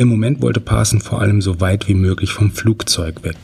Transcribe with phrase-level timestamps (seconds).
[0.00, 3.36] Im Moment wollte Parson vor allem so weit wie möglich vom Flugzeug weg.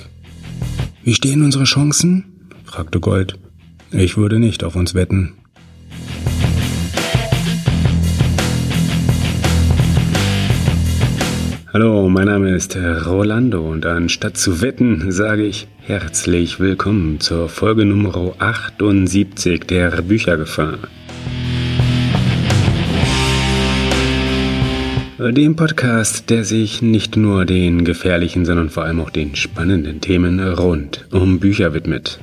[1.05, 2.49] Wie stehen unsere Chancen?
[2.65, 3.39] fragte Gold.
[3.91, 5.35] Ich würde nicht auf uns wetten.
[11.75, 17.85] Hallo, mein Name ist Rolando und anstatt zu wetten, sage ich herzlich willkommen zur Folge
[17.85, 20.79] Nummer 78 der Büchergefahr.
[25.19, 30.39] Dem Podcast, der sich nicht nur den gefährlichen, sondern vor allem auch den spannenden Themen
[30.41, 32.21] rund um Bücher widmet.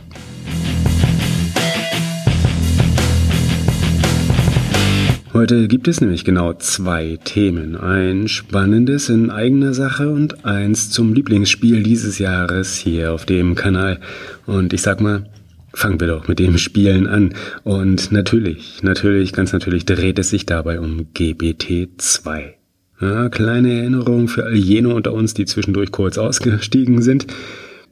[5.34, 7.76] Heute gibt es nämlich genau zwei Themen.
[7.76, 14.00] Ein spannendes in eigener Sache und eins zum Lieblingsspiel dieses Jahres hier auf dem Kanal.
[14.46, 15.32] Und ich sag mal,
[15.74, 17.34] fangen wir doch mit dem Spielen an.
[17.64, 22.58] Und natürlich, natürlich, ganz natürlich dreht es sich dabei um GBT 2.
[23.02, 27.28] Ja, kleine Erinnerung für all jene unter uns, die zwischendurch kurz ausgestiegen sind.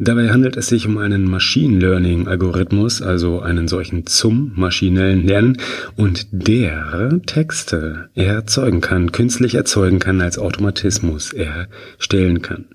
[0.03, 5.57] Dabei handelt es sich um einen Machine Learning Algorithmus, also einen solchen zum maschinellen Lernen
[5.95, 12.65] und der Texte erzeugen kann, künstlich erzeugen kann als Automatismus erstellen kann.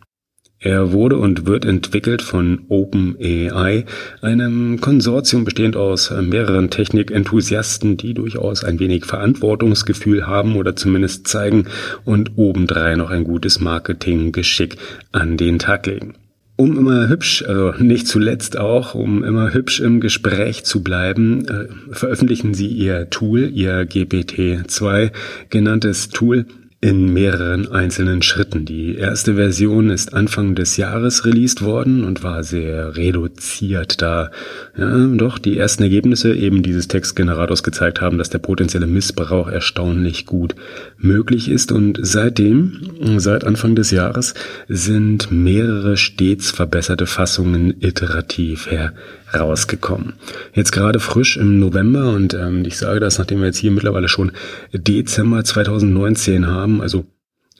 [0.58, 3.84] Er wurde und wird entwickelt von OpenAI,
[4.22, 11.66] einem Konsortium bestehend aus mehreren Technikenthusiasten, die durchaus ein wenig Verantwortungsgefühl haben oder zumindest zeigen
[12.04, 14.76] und obendrein noch ein gutes Marketinggeschick
[15.12, 16.14] an den Tag legen.
[16.58, 21.66] Um immer hübsch, also nicht zuletzt auch, um immer hübsch im Gespräch zu bleiben, äh,
[21.94, 25.12] veröffentlichen sie ihr Tool, ihr GPT-2
[25.50, 26.46] genanntes Tool
[26.86, 28.64] in mehreren einzelnen Schritten.
[28.64, 34.30] Die erste Version ist Anfang des Jahres released worden und war sehr reduziert, da
[34.78, 40.26] ja, doch die ersten Ergebnisse eben dieses Textgenerators gezeigt haben, dass der potenzielle Missbrauch erstaunlich
[40.26, 40.54] gut
[40.96, 42.78] möglich ist und seitdem,
[43.16, 44.34] seit Anfang des Jahres,
[44.68, 48.92] sind mehrere stets verbesserte Fassungen iterativ her
[49.36, 50.14] rausgekommen.
[50.54, 54.08] Jetzt gerade frisch im November und ähm, ich sage das, nachdem wir jetzt hier mittlerweile
[54.08, 54.32] schon
[54.72, 57.04] Dezember 2019 haben, also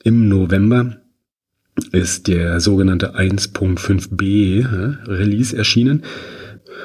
[0.03, 0.97] im November
[1.91, 6.03] ist der sogenannte 1.5b äh, Release erschienen.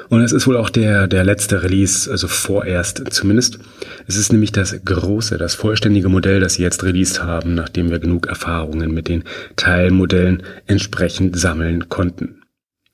[0.09, 3.59] Und es ist wohl auch der, der letzte Release, also vorerst zumindest.
[4.07, 7.99] Es ist nämlich das große, das vollständige Modell, das sie jetzt released haben, nachdem wir
[7.99, 9.23] genug Erfahrungen mit den
[9.55, 12.42] Teilmodellen entsprechend sammeln konnten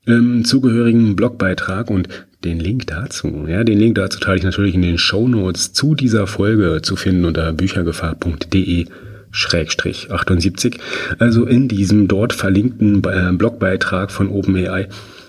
[0.05, 2.07] im zugehörigen Blogbeitrag und
[2.43, 5.93] den Link dazu, ja, den Link dazu teile ich natürlich in den Show Notes zu
[5.93, 8.85] dieser Folge zu finden unter büchergefahr.de
[9.31, 10.79] Schrägstrich 78.
[11.19, 14.87] Also in diesem dort verlinkten äh, Blogbeitrag von OpenAI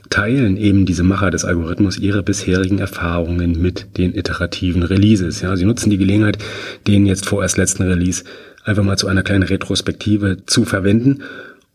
[0.08, 5.41] teilen eben diese Macher des Algorithmus ihre bisherigen Erfahrungen mit den iterativen Releases.
[5.41, 6.38] Ja, sie nutzen die Gelegenheit,
[6.87, 8.25] den jetzt vorerst letzten Release
[8.64, 11.22] einfach mal zu einer kleinen Retrospektive zu verwenden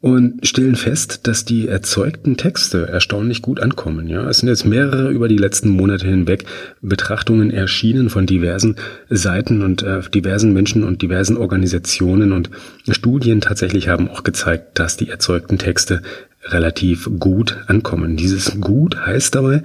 [0.05, 4.07] und stellen fest, dass die erzeugten Texte erstaunlich gut ankommen.
[4.07, 6.45] Ja, es sind jetzt mehrere über die letzten Monate hinweg
[6.79, 8.75] Betrachtungen erschienen von diversen
[9.09, 12.51] Seiten und äh, diversen Menschen und diversen Organisationen und
[12.87, 16.03] Studien tatsächlich haben auch gezeigt, dass die erzeugten Texte
[16.43, 18.15] relativ gut ankommen.
[18.15, 19.63] Dieses gut heißt dabei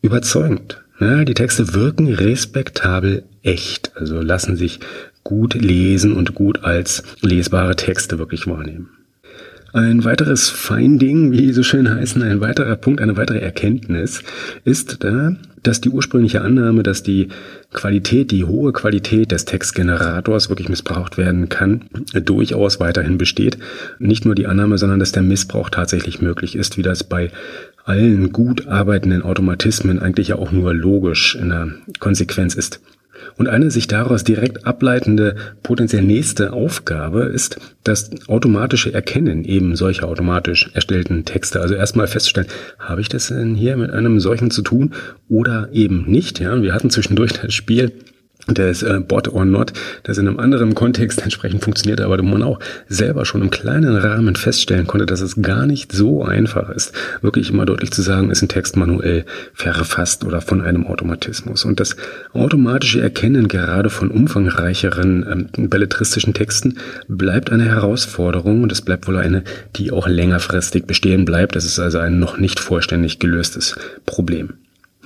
[0.00, 0.82] überzeugend.
[0.98, 4.80] Ja, die Texte wirken respektabel echt, also lassen sich
[5.24, 8.97] gut lesen und gut als lesbare Texte wirklich wahrnehmen.
[9.74, 14.22] Ein weiteres Finding, wie so schön heißen, ein weiterer Punkt, eine weitere Erkenntnis
[14.64, 17.28] ist da, dass die ursprüngliche Annahme, dass die
[17.74, 21.84] Qualität, die hohe Qualität des Textgenerators wirklich missbraucht werden kann,
[22.14, 23.58] durchaus weiterhin besteht.
[23.98, 27.30] Nicht nur die Annahme, sondern dass der Missbrauch tatsächlich möglich ist, wie das bei
[27.84, 31.68] allen gut arbeitenden Automatismen eigentlich ja auch nur logisch in der
[31.98, 32.80] Konsequenz ist.
[33.36, 40.08] Und eine sich daraus direkt ableitende potenziell nächste Aufgabe ist das automatische Erkennen eben solcher
[40.08, 41.60] automatisch erstellten Texte.
[41.60, 42.48] Also erstmal feststellen,
[42.78, 44.94] habe ich das denn hier mit einem solchen zu tun
[45.28, 46.40] oder eben nicht?
[46.40, 47.92] Ja, wir hatten zwischendurch das Spiel
[48.54, 52.60] des äh, Bot or Not, das in einem anderen Kontext entsprechend funktioniert, aber man auch
[52.88, 56.92] selber schon im kleinen Rahmen feststellen konnte, dass es gar nicht so einfach ist,
[57.22, 59.24] wirklich immer deutlich zu sagen, ist ein Text manuell
[59.54, 61.64] verfasst oder von einem Automatismus.
[61.64, 61.96] Und das
[62.32, 66.78] automatische Erkennen gerade von umfangreicheren ähm, belletristischen Texten
[67.08, 69.44] bleibt eine Herausforderung und es bleibt wohl eine,
[69.76, 71.56] die auch längerfristig bestehen bleibt.
[71.56, 73.76] Das ist also ein noch nicht vollständig gelöstes
[74.06, 74.54] Problem.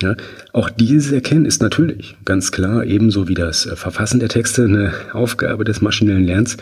[0.03, 0.17] Ja,
[0.51, 5.63] auch dieses Erkennen ist natürlich ganz klar ebenso wie das Verfassen der Texte eine Aufgabe
[5.63, 6.57] des maschinellen Lernens.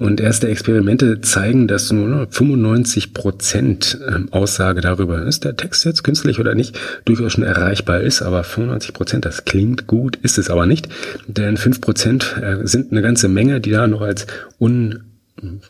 [0.00, 6.02] Und erste Experimente zeigen, dass nur 95 Prozent ähm, Aussage darüber, ist der Text jetzt
[6.02, 8.22] künstlich oder nicht, durchaus schon erreichbar ist.
[8.22, 10.88] Aber 95 Prozent, das klingt gut, ist es aber nicht.
[11.28, 14.26] Denn 5 Prozent äh, sind eine ganze Menge, die da noch als
[14.58, 15.09] un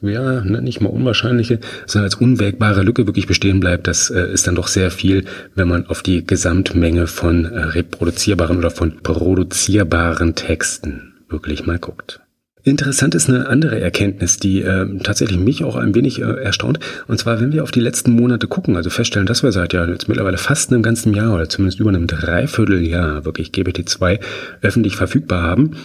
[0.03, 4.47] ja, ne, nicht mal unwahrscheinliche, sondern als unwägbare Lücke wirklich bestehen bleibt, das äh, ist
[4.47, 5.25] dann doch sehr viel,
[5.55, 12.21] wenn man auf die Gesamtmenge von äh, reproduzierbaren oder von produzierbaren Texten wirklich mal guckt.
[12.63, 16.79] Interessant ist eine andere Erkenntnis, die äh, tatsächlich mich auch ein wenig äh, erstaunt.
[17.07, 19.87] Und zwar, wenn wir auf die letzten Monate gucken, also feststellen, dass wir seit ja
[19.87, 24.21] jetzt mittlerweile fast einem ganzen Jahr oder zumindest über einem Dreivierteljahr wirklich GPT-2
[24.61, 25.77] öffentlich verfügbar haben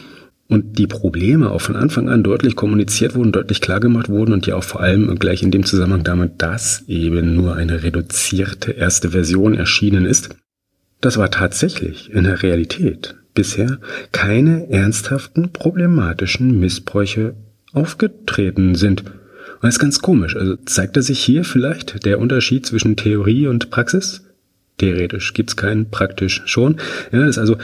[0.48, 4.46] und die Probleme auch von Anfang an deutlich kommuniziert wurden, deutlich klar gemacht wurden und
[4.46, 9.12] ja auch vor allem gleich in dem Zusammenhang damit, dass eben nur eine reduzierte erste
[9.12, 10.30] Version erschienen ist.
[11.02, 13.80] Das war tatsächlich in der Realität bisher
[14.12, 17.36] keine ernsthaften problematischen Missbräuche
[17.74, 19.02] aufgetreten sind.
[19.02, 20.36] Und das ist ganz komisch.
[20.36, 24.24] Also zeigt er sich hier vielleicht der Unterschied zwischen Theorie und Praxis?
[24.78, 26.78] Theoretisch gibt's keinen, praktisch schon.
[27.12, 27.58] Ja, ist also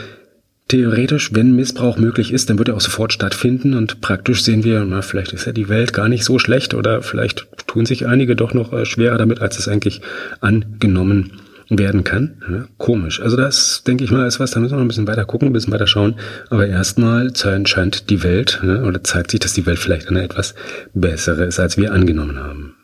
[0.71, 4.85] theoretisch, wenn Missbrauch möglich ist, dann wird er auch sofort stattfinden und praktisch sehen wir,
[4.85, 8.37] na, vielleicht ist ja die Welt gar nicht so schlecht oder vielleicht tun sich einige
[8.37, 10.01] doch noch äh, schwerer damit, als es eigentlich
[10.39, 11.33] angenommen
[11.69, 12.37] werden kann.
[12.49, 13.21] Ja, komisch.
[13.21, 15.49] Also das, denke ich mal, ist was, da müssen wir noch ein bisschen weiter gucken,
[15.49, 16.15] ein bisschen weiter schauen.
[16.49, 20.55] Aber erstmal scheint die Welt, ne, oder zeigt sich, dass die Welt vielleicht eine etwas
[20.93, 22.75] bessere ist, als wir angenommen haben.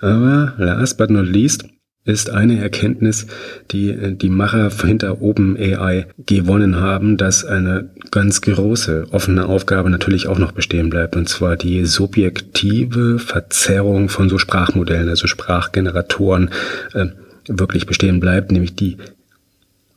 [0.00, 1.64] Aber last but not least
[2.06, 3.26] ist eine Erkenntnis,
[3.70, 10.38] die die Macher hinter OpenAI gewonnen haben, dass eine ganz große offene Aufgabe natürlich auch
[10.38, 16.50] noch bestehen bleibt, und zwar die subjektive Verzerrung von so Sprachmodellen, also Sprachgeneratoren,
[16.94, 17.06] äh,
[17.48, 18.96] wirklich bestehen bleibt, nämlich die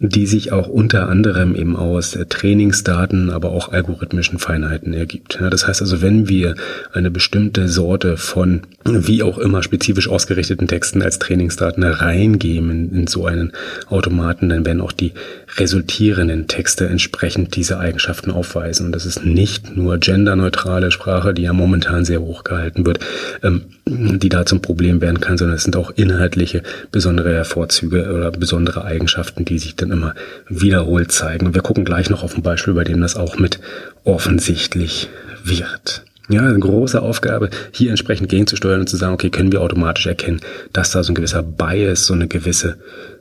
[0.01, 5.40] die sich auch unter anderem eben aus Trainingsdaten, aber auch algorithmischen Feinheiten ergibt.
[5.42, 6.56] Das heißt also, wenn wir
[6.94, 13.07] eine bestimmte Sorte von wie auch immer spezifisch ausgerichteten Texten als Trainingsdaten reingeben in, in
[13.07, 13.51] so einen
[13.90, 15.12] Automaten, dann werden auch die
[15.57, 18.88] resultierenden Texte entsprechend diese Eigenschaften aufweisen.
[18.88, 23.00] Und das ist nicht nur genderneutrale Sprache, die ja momentan sehr hoch gehalten wird,
[23.44, 28.31] ähm, die da zum Problem werden kann, sondern es sind auch inhaltliche besondere Vorzüge oder
[28.31, 30.16] besondere Eigenschaften, die sich dann dann immer
[30.48, 31.48] wiederholt zeigen.
[31.48, 33.60] Und wir gucken gleich noch auf ein Beispiel, bei dem das auch mit
[34.04, 35.10] offensichtlich
[35.44, 36.04] wird.
[36.31, 40.42] Ja, eine große Aufgabe, hier entsprechend gegenzusteuern und zu sagen, okay, können wir automatisch erkennen,
[40.74, 42.78] dass da so ein gewisser Bias, so eine gewisse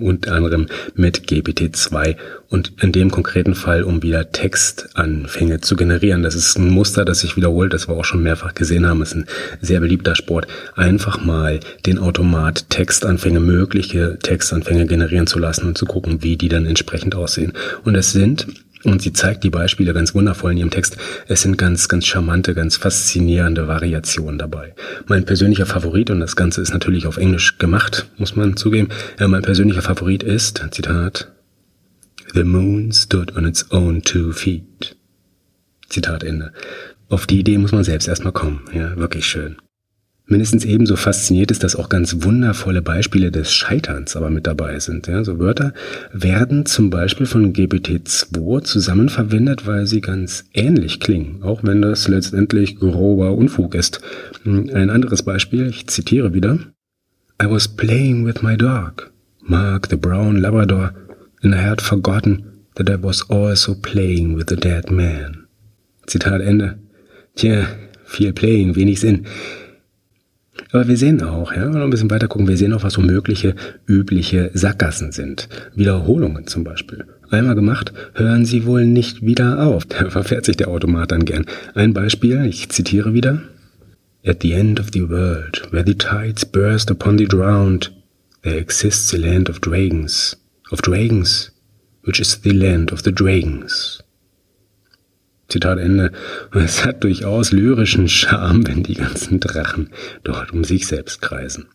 [0.00, 2.16] unter anderem mit GPT-2
[2.48, 6.22] und in dem konkreten Fall, um wieder Textanfänge zu generieren.
[6.22, 9.00] Das ist ein Muster, das sich wiederholt, das wir auch schon mehrfach gesehen haben.
[9.00, 9.26] Das ist ein
[9.60, 10.46] sehr beliebter Sport.
[10.74, 16.48] Einfach mal den Automat Textanfänge, mögliche Textanfänge generieren zu lassen und zu gucken, wie die
[16.48, 17.52] dann entsprechend aussehen.
[17.84, 18.46] Und es sind
[18.84, 20.96] und sie zeigt die Beispiele ganz wundervoll in ihrem Text.
[21.28, 24.74] Es sind ganz, ganz charmante, ganz faszinierende Variationen dabei.
[25.06, 29.28] Mein persönlicher Favorit, und das Ganze ist natürlich auf Englisch gemacht, muss man zugeben, ja,
[29.28, 31.32] mein persönlicher Favorit ist, Zitat,
[32.34, 34.96] The moon stood on its own two feet.
[35.88, 36.52] Zitat Ende.
[37.10, 38.62] Auf die Idee muss man selbst erstmal kommen.
[38.72, 39.56] Ja, wirklich schön.
[40.32, 45.06] Mindestens ebenso fasziniert ist, dass auch ganz wundervolle Beispiele des Scheiterns aber mit dabei sind.
[45.06, 45.74] Ja, so Wörter
[46.10, 52.76] werden zum Beispiel von GPT-2 zusammenverwendet, weil sie ganz ähnlich klingen, auch wenn das letztendlich
[52.76, 54.00] grober Unfug ist.
[54.46, 56.58] Ein anderes Beispiel, ich zitiere wieder.
[57.42, 59.12] I was playing with my dog,
[59.42, 60.94] Mark the brown Labrador,
[61.42, 65.46] and I had forgotten that I was also playing with the dead man.
[66.06, 66.78] Zitat Ende.
[67.36, 67.66] Tja,
[68.06, 69.26] viel Playing, wenig Sinn.
[70.72, 72.94] Aber wir sehen auch, ja, wenn wir ein bisschen weiter gucken, wir sehen auch, was
[72.94, 73.54] so mögliche,
[73.86, 75.48] übliche Sackgassen sind.
[75.74, 77.04] Wiederholungen zum Beispiel.
[77.30, 79.84] Einmal gemacht, hören sie wohl nicht wieder auf.
[79.84, 81.44] Da verfährt sich der Automat dann gern.
[81.74, 83.42] Ein Beispiel, ich zitiere wieder.
[84.24, 87.92] At the end of the world, where the tides burst upon the drowned,
[88.42, 90.36] there exists the land of dragons,
[90.70, 91.52] of dragons,
[92.04, 94.02] which is the land of the dragons.
[95.52, 96.10] Zitat Ende.
[96.52, 99.90] Und es hat durchaus lyrischen Charme, wenn die ganzen Drachen
[100.24, 101.66] dort um sich selbst kreisen.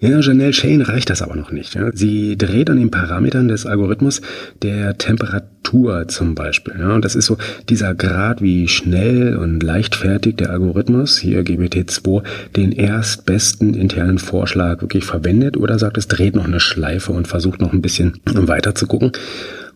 [0.00, 1.74] Ja, Janelle Shane reicht das aber noch nicht.
[1.74, 1.90] Ja.
[1.94, 4.20] Sie dreht an den Parametern des Algorithmus
[4.60, 6.74] der Temperatur zum Beispiel.
[6.78, 6.94] Ja.
[6.94, 12.22] Und das ist so dieser Grad, wie schnell und leichtfertig der Algorithmus, hier GPT-2,
[12.56, 17.60] den erstbesten internen Vorschlag wirklich verwendet oder sagt, es dreht noch eine Schleife und versucht
[17.60, 19.12] noch ein bisschen weiter zu gucken.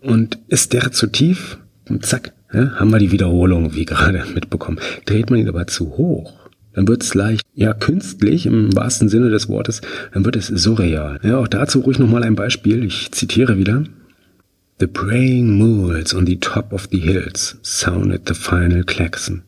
[0.00, 1.59] Und ist der zu tief,
[2.00, 4.78] zack, ja, haben wir die Wiederholung, wie gerade mitbekommen.
[5.04, 6.38] Dreht man ihn aber zu hoch,
[6.74, 9.80] dann wird es leicht, ja, künstlich im wahrsten Sinne des Wortes,
[10.14, 11.18] dann wird es surreal.
[11.22, 12.84] Ja, auch dazu ruhig nochmal ein Beispiel.
[12.84, 13.84] Ich zitiere wieder.
[14.78, 19.42] The praying mules on the top of the hills sounded the final klaxon,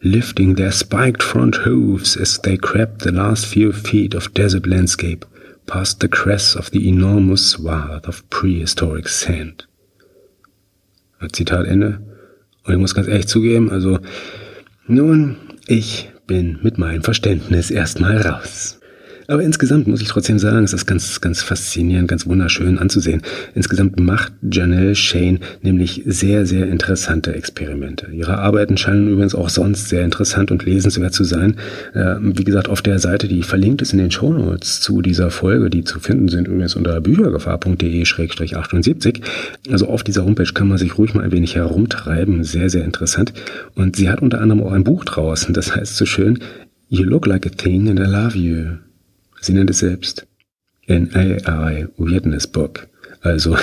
[0.00, 5.26] lifting their spiked front hooves as they crept the last few feet of desert landscape
[5.66, 9.66] past the crests of the enormous swath of prehistoric sand.
[11.32, 11.98] Zitat Ende.
[12.66, 13.98] Und ich muss ganz ehrlich zugeben, also,
[14.86, 18.75] nun, ich bin mit meinem Verständnis erstmal raus.
[19.28, 23.22] Aber insgesamt muss ich trotzdem sagen, es ist ganz, ganz faszinierend, ganz wunderschön anzusehen.
[23.54, 28.08] Insgesamt macht Janelle Shane nämlich sehr, sehr interessante Experimente.
[28.12, 31.56] Ihre Arbeiten scheinen übrigens auch sonst sehr interessant und lesenswert zu sein.
[31.94, 35.70] Äh, wie gesagt, auf der Seite, die verlinkt ist in den Shownotes zu dieser Folge,
[35.70, 39.20] die zu finden sind übrigens unter büchergefahr.de-78.
[39.70, 42.44] Also auf dieser Homepage kann man sich ruhig mal ein wenig herumtreiben.
[42.44, 43.32] Sehr, sehr interessant.
[43.74, 45.52] Und sie hat unter anderem auch ein Buch draußen.
[45.52, 46.38] Das heißt so schön,
[46.88, 48.85] You look like a thing and I love you.
[49.46, 50.26] Sie nennt es selbst
[50.88, 52.88] an AI Weirdness Book.
[53.20, 53.56] Also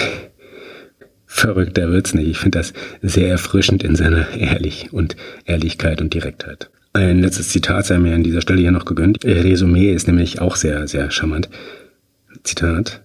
[1.26, 2.30] verrückter wird's nicht.
[2.30, 6.70] Ich finde das sehr erfrischend in seiner Ehrlich und Ehrlichkeit und Direktheit.
[6.94, 9.26] Ein letztes Zitat sei mir an dieser Stelle hier noch gegönnt.
[9.26, 11.50] Resümee ist nämlich auch sehr, sehr charmant.
[12.44, 13.02] Zitat.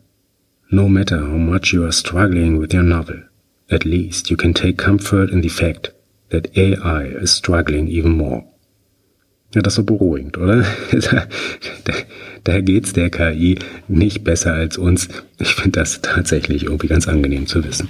[0.71, 3.25] No matter how much you are struggling with your novel,
[3.71, 5.93] at least you can take comfort in the fact
[6.31, 8.45] that AI is struggling even more.
[9.55, 10.65] Ja, das ist so beruhigend, oder?
[11.85, 11.93] da,
[12.45, 15.09] da geht's der KI nicht besser als uns.
[15.39, 17.89] Ich finde das tatsächlich irgendwie ganz angenehm zu wissen.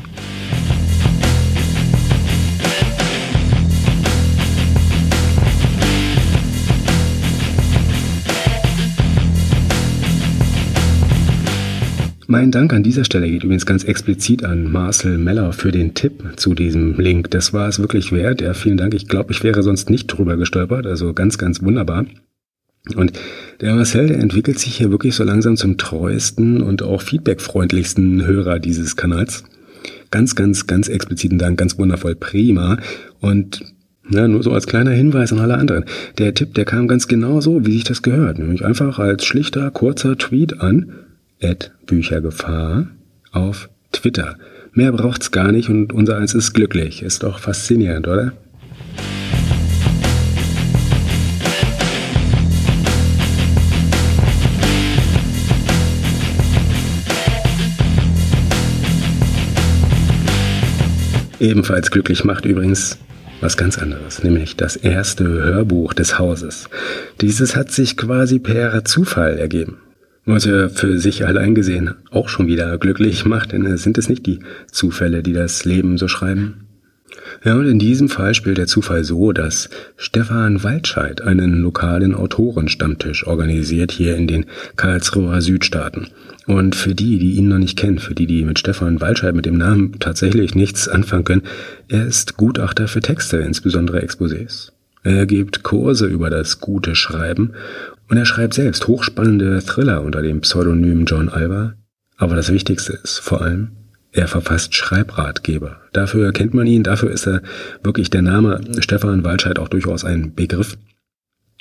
[12.30, 16.22] Mein Dank an dieser Stelle geht übrigens ganz explizit an Marcel Meller für den Tipp
[16.36, 17.30] zu diesem Link.
[17.30, 18.42] Das war es wirklich wert.
[18.42, 18.92] Ja, vielen Dank.
[18.92, 20.86] Ich glaube, ich wäre sonst nicht drüber gestolpert.
[20.86, 22.04] Also ganz, ganz wunderbar.
[22.94, 23.18] Und
[23.62, 28.58] der Marcel, der entwickelt sich hier wirklich so langsam zum treuesten und auch feedbackfreundlichsten Hörer
[28.58, 29.44] dieses Kanals.
[30.10, 32.76] Ganz, ganz, ganz expliziten Dank, ganz wundervoll, prima.
[33.20, 33.62] Und
[34.10, 35.86] ja, nur so als kleiner Hinweis an alle anderen.
[36.18, 38.38] Der Tipp, der kam ganz genau so, wie sich das gehört.
[38.38, 40.92] Nämlich einfach als schlichter, kurzer Tweet an
[41.86, 42.88] Büchergefahr
[43.32, 44.36] auf Twitter.
[44.72, 47.02] Mehr braucht's gar nicht und unser eins ist glücklich.
[47.02, 48.32] Ist doch faszinierend, oder?
[61.40, 62.98] Ebenfalls glücklich macht übrigens
[63.40, 66.68] was ganz anderes, nämlich das erste Hörbuch des Hauses.
[67.20, 69.78] Dieses hat sich quasi per Zufall ergeben.
[70.30, 74.26] Was er für sich allein gesehen auch schon wieder glücklich macht, denn sind es nicht
[74.26, 76.66] die Zufälle, die das Leben so schreiben?
[77.42, 83.26] Ja, und in diesem Fall spielt der Zufall so, dass Stefan Waldscheid einen lokalen Autorenstammtisch
[83.26, 84.44] organisiert hier in den
[84.76, 86.08] Karlsruher Südstaaten.
[86.46, 89.46] Und für die, die ihn noch nicht kennen, für die, die mit Stefan Waldscheid mit
[89.46, 91.42] dem Namen tatsächlich nichts anfangen können,
[91.88, 94.72] er ist Gutachter für Texte, insbesondere Exposés.
[95.04, 97.54] Er gibt Kurse über das gute Schreiben
[98.08, 101.74] und er schreibt selbst hochspannende Thriller unter dem Pseudonym John Alba.
[102.16, 103.72] Aber das Wichtigste ist vor allem,
[104.12, 105.76] er verfasst Schreibratgeber.
[105.92, 107.42] Dafür kennt man ihn, dafür ist er
[107.82, 110.76] wirklich der Name Stefan Waldscheid auch durchaus ein Begriff.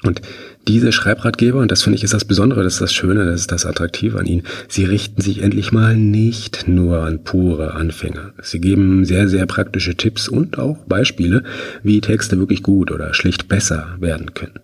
[0.04, 0.22] Und
[0.68, 3.52] diese Schreibratgeber, und das finde ich ist das Besondere, das ist das Schöne, das ist
[3.52, 8.34] das Attraktive an ihnen, sie richten sich endlich mal nicht nur an pure Anfänger.
[8.42, 11.44] Sie geben sehr, sehr praktische Tipps und auch Beispiele,
[11.82, 14.60] wie Texte wirklich gut oder schlicht besser werden können.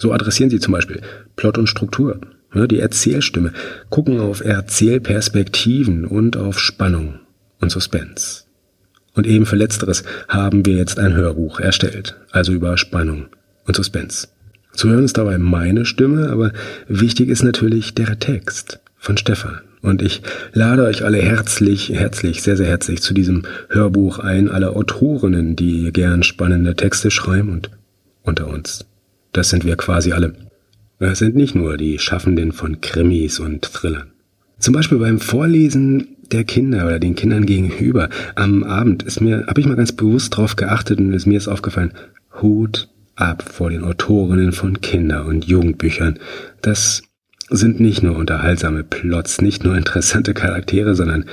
[0.00, 1.00] So adressieren sie zum Beispiel
[1.34, 2.20] Plot und Struktur,
[2.54, 3.52] die Erzählstimme,
[3.90, 7.20] gucken auf Erzählperspektiven und auf Spannung
[7.60, 8.44] und Suspense.
[9.14, 13.26] Und eben für Letzteres haben wir jetzt ein Hörbuch erstellt, also über Spannung
[13.66, 14.28] und Suspense.
[14.72, 16.52] Zu hören ist dabei meine Stimme, aber
[16.86, 19.60] wichtig ist natürlich der Text von Stefan.
[19.82, 24.70] Und ich lade euch alle herzlich, herzlich, sehr, sehr herzlich zu diesem Hörbuch ein, alle
[24.76, 27.70] Autorinnen, die gern spannende Texte schreiben und
[28.22, 28.87] unter uns
[29.38, 30.34] das sind wir quasi alle.
[30.98, 34.10] Es sind nicht nur die Schaffenden von Krimis und Thrillern.
[34.58, 38.08] Zum Beispiel beim Vorlesen der Kinder oder den Kindern gegenüber.
[38.34, 41.46] Am Abend ist mir, habe ich mal ganz bewusst drauf geachtet und ist mir ist
[41.46, 41.92] aufgefallen,
[42.42, 46.18] Hut ab vor den Autorinnen von Kinder- und Jugendbüchern.
[46.60, 47.04] Das
[47.48, 51.26] sind nicht nur unterhaltsame Plots, nicht nur interessante Charaktere, sondern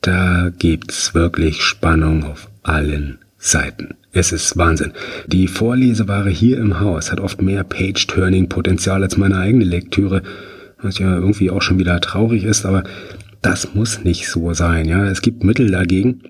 [0.00, 3.94] da gibt's wirklich Spannung auf allen Seiten.
[4.14, 4.92] Es ist Wahnsinn.
[5.26, 10.22] Die Vorleseware hier im Haus hat oft mehr Page-Turning-Potenzial als meine eigene Lektüre,
[10.82, 12.84] was ja irgendwie auch schon wieder traurig ist, aber
[13.40, 15.06] das muss nicht so sein, ja.
[15.06, 16.22] Es gibt Mittel dagegen.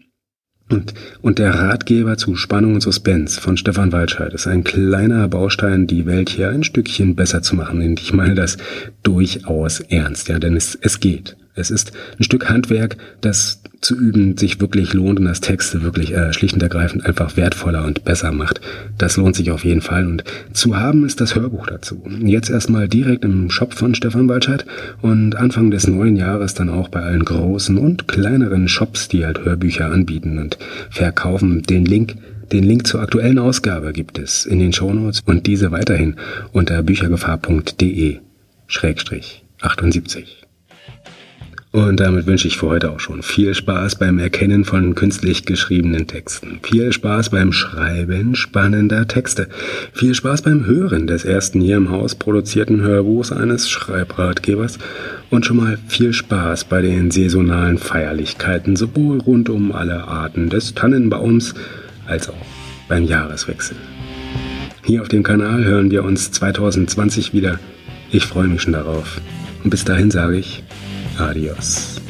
[0.71, 5.89] Und, und der Ratgeber zu Spannung und Suspense von Stefan Waldscheid ist ein kleiner Baustein,
[5.89, 7.83] die Welt hier ein Stückchen besser zu machen.
[7.83, 8.59] Und ich meine das
[9.03, 11.37] durchaus ernst, ja, denn es, es geht.
[11.55, 16.15] Es ist ein Stück Handwerk, das zu üben sich wirklich lohnt und das Texte wirklich
[16.15, 18.61] äh, schlicht und ergreifend einfach wertvoller und besser macht.
[18.97, 22.03] Das lohnt sich auf jeden Fall und zu haben ist das Hörbuch dazu.
[22.21, 24.65] Jetzt erstmal direkt im Shop von Stefan Waldscheid
[25.03, 29.45] und Anfang des neuen Jahres dann auch bei allen großen und kleineren Shops, die halt
[29.45, 30.59] Hörbücher anbieten und
[30.91, 31.63] verkaufen.
[31.63, 32.15] Den Link
[32.53, 36.17] den Link zur aktuellen Ausgabe gibt es in den Shownotes und diese weiterhin
[36.53, 38.19] unter büchergefahr.de
[38.67, 40.42] Schrägstrich 78.
[41.73, 46.07] Und damit wünsche ich für heute auch schon viel Spaß beim Erkennen von künstlich geschriebenen
[46.07, 46.61] Texten.
[46.63, 49.49] Viel Spaß beim Schreiben spannender Texte.
[49.95, 54.79] Viel Spaß beim Hören des ersten hier im Haus produzierten Hörbuchs eines Schreibratgebers.
[55.31, 60.75] Und schon mal viel Spaß bei den saisonalen Feierlichkeiten, sowohl rund um alle Arten des
[60.75, 61.55] Tannenbaums
[62.07, 62.47] als auch
[62.87, 63.79] beim Jahreswechsel.
[64.85, 67.59] Hier auf dem Kanal hören wir uns 2020 wieder.
[68.11, 69.23] Ich freue mich schon darauf.
[69.65, 70.63] Und bis dahin sage ich,
[71.19, 72.02] Adiós.